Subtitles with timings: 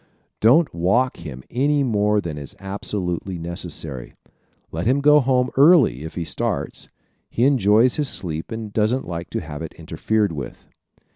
[0.39, 4.15] Don't walk him any more than is absolutely necessary.
[4.71, 6.89] Let him go home early if he starts.
[7.29, 10.65] He enjoys his sleep and doesn't like to have it interfered with.